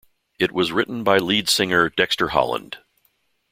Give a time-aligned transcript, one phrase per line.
[0.39, 2.79] It was written by lead singer Dexter Holland.